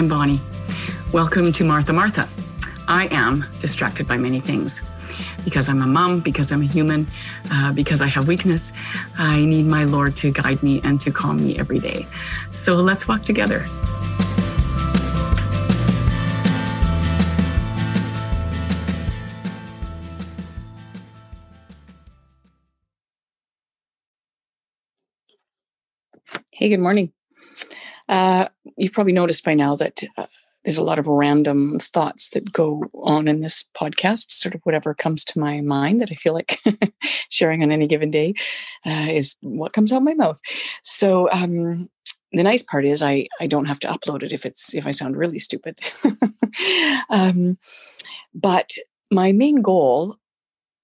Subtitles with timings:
[0.00, 0.40] I'm Bonnie.
[1.12, 2.26] Welcome to Martha Martha.
[2.88, 4.82] I am distracted by many things.
[5.44, 7.06] Because I'm a mom, because I'm a human,
[7.52, 8.72] uh, because I have weakness,
[9.18, 12.06] I need my Lord to guide me and to calm me every day.
[12.50, 13.62] So let's walk together.
[26.52, 27.12] Hey, good morning.
[28.10, 30.26] Uh, you've probably noticed by now that uh,
[30.64, 34.92] there's a lot of random thoughts that go on in this podcast, sort of whatever
[34.94, 36.58] comes to my mind that I feel like
[37.30, 38.34] sharing on any given day
[38.84, 40.40] uh, is what comes out my mouth.
[40.82, 41.88] So um,
[42.32, 44.90] the nice part is I I don't have to upload it if it's if I
[44.90, 45.78] sound really stupid.
[47.10, 47.58] um,
[48.34, 48.72] but
[49.12, 50.16] my main goal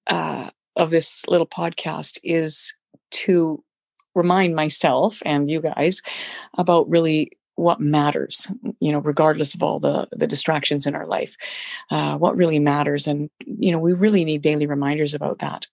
[0.06, 2.72] uh, of this little podcast is
[3.10, 3.64] to
[4.16, 6.02] remind myself and you guys
[6.58, 11.36] about really what matters you know regardless of all the the distractions in our life
[11.90, 15.66] uh, what really matters and you know we really need daily reminders about that.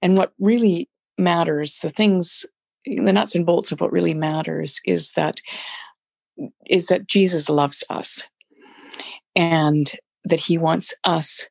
[0.00, 2.46] And what really matters the things
[2.84, 5.40] the nuts and bolts of what really matters is that
[6.66, 8.28] is that jesus loves us
[9.34, 9.92] and
[10.24, 11.48] that he wants us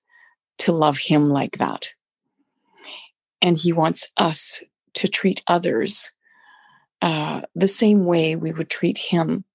[0.58, 1.94] to love him like that.
[3.42, 4.62] And he wants us
[4.98, 6.12] to treat others
[7.02, 9.46] uh, the same way we would treat him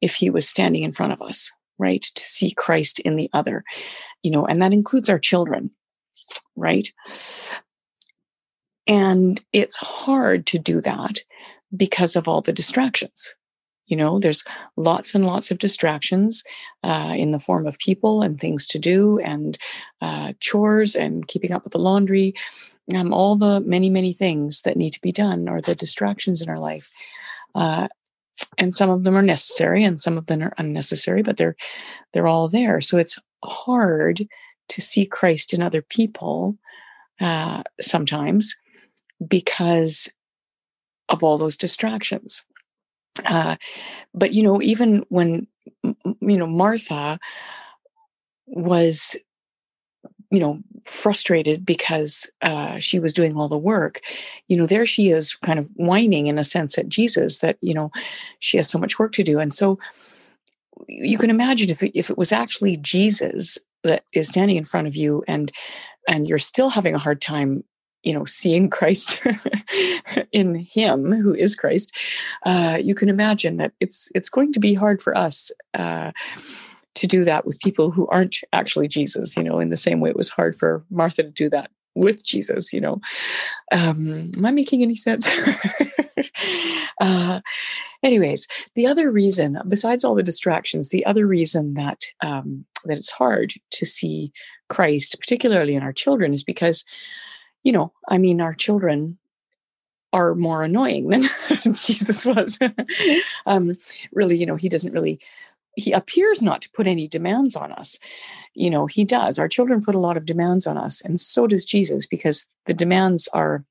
[0.00, 2.02] if he was standing in front of us, right?
[2.02, 3.64] To see Christ in the other,
[4.22, 5.70] you know, and that includes our children,
[6.54, 6.92] right?
[8.86, 11.20] And it's hard to do that
[11.76, 13.34] because of all the distractions.
[13.88, 14.44] You know, there's
[14.76, 16.44] lots and lots of distractions
[16.84, 19.58] uh, in the form of people and things to do and
[20.00, 22.34] uh, chores and keeping up with the laundry,
[22.94, 26.48] um, all the many, many things that need to be done or the distractions in
[26.48, 26.90] our life.
[27.54, 27.88] Uh,
[28.56, 31.56] and some of them are necessary and some of them are unnecessary, but they're
[32.12, 32.80] they're all there.
[32.80, 34.26] So it's hard
[34.68, 36.56] to see Christ in other people
[37.20, 38.56] uh, sometimes
[39.26, 40.08] because
[41.08, 42.44] of all those distractions.
[43.26, 43.56] Uh,
[44.14, 45.46] but you know, even when
[45.82, 47.18] you know Martha
[48.46, 49.16] was,
[50.30, 54.00] you know, frustrated because uh, she was doing all the work,
[54.48, 57.74] you know, there she is, kind of whining in a sense at Jesus that you
[57.74, 57.90] know
[58.38, 59.78] she has so much work to do, and so
[60.86, 64.86] you can imagine if it, if it was actually Jesus that is standing in front
[64.86, 65.52] of you and
[66.08, 67.62] and you're still having a hard time
[68.08, 69.22] you know seeing christ
[70.32, 71.92] in him who is christ
[72.46, 76.10] uh, you can imagine that it's it's going to be hard for us uh,
[76.94, 80.08] to do that with people who aren't actually jesus you know in the same way
[80.08, 82.98] it was hard for martha to do that with jesus you know.
[83.72, 85.28] Um, am i making any sense?
[87.00, 87.40] Uh,
[88.02, 93.10] anyways the other reason besides all the distractions the other reason that um, that it's
[93.10, 94.32] hard to see
[94.68, 96.84] christ particularly in our children is because
[97.62, 99.18] you know, I mean, our children
[100.12, 101.22] are more annoying than
[101.64, 102.58] Jesus was.
[103.46, 103.76] um,
[104.12, 105.20] really, you know, he doesn't really,
[105.76, 107.98] he appears not to put any demands on us.
[108.54, 109.38] You know, he does.
[109.38, 112.74] Our children put a lot of demands on us, and so does Jesus, because the
[112.74, 113.64] demands are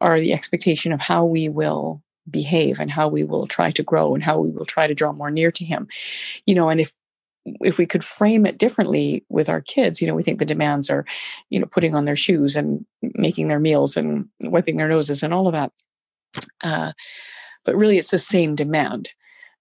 [0.00, 4.14] are the expectation of how we will behave and how we will try to grow
[4.14, 5.86] and how we will try to draw more near to him
[6.44, 6.94] you know and if
[7.60, 10.90] if we could frame it differently with our kids, you know, we think the demands
[10.90, 11.04] are,
[11.50, 12.84] you know, putting on their shoes and
[13.16, 15.72] making their meals and wiping their noses and all of that.
[16.62, 16.92] Uh,
[17.64, 19.10] but really, it's the same demand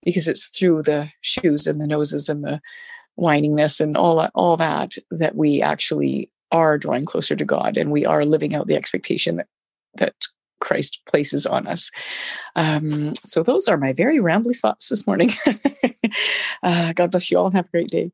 [0.04, 2.62] because it's through the shoes and the noses and the
[3.20, 7.92] whiningness and all that, all that that we actually are drawing closer to God and
[7.92, 9.48] we are living out the expectation that
[9.98, 10.14] that
[10.60, 11.92] Christ places on us.
[12.56, 15.30] Um, so those are my very rambly thoughts this morning.
[16.64, 18.12] uh, God bless you all and have a great day.